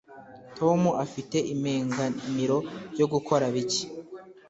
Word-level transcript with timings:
Tom 0.57 0.81
afite 1.05 1.37
impengamiro 1.53 2.57
yo 2.99 3.05
gukora 3.13 3.45
bike. 3.55 3.83